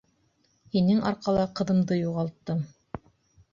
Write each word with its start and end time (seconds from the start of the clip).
Һинең 0.75 1.03
арҡала 1.09 1.45
ҡыҙымды 1.61 2.01
юғалттым. 2.01 2.67